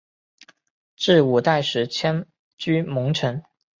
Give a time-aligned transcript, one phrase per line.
[0.95, 2.25] 至五代时迁
[2.57, 3.43] 居蒙城。